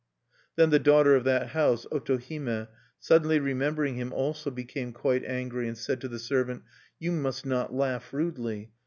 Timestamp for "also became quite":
4.11-5.23